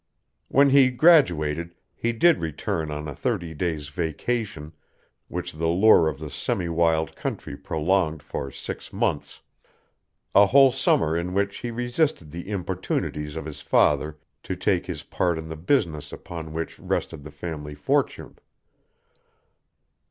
[0.47, 4.73] When he graduated he did return on a thirty days' vacation,
[5.27, 9.41] which the lure of the semi wild country prolonged for six months,
[10.33, 15.03] a whole summer in which he resisted the importunities of his father to take his
[15.03, 18.39] part in the business upon which rested the family fortune.